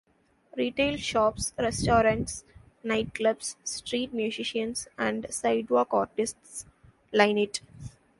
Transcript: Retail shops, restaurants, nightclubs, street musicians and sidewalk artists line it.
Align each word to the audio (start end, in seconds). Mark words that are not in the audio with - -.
Retail 0.57 0.97
shops, 0.97 1.53
restaurants, 1.59 2.43
nightclubs, 2.83 3.55
street 3.63 4.11
musicians 4.15 4.87
and 4.97 5.27
sidewalk 5.31 5.89
artists 5.93 6.65
line 7.13 7.37
it. 7.37 7.61